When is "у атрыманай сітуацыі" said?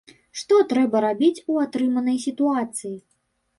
1.53-2.93